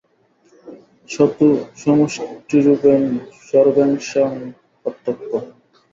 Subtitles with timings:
[1.09, 1.47] স তু
[1.81, 3.03] সমষ্টীরূপেণ
[3.47, 4.31] সর্বেষাং
[4.81, 5.33] প্রত্যক্ষঃ।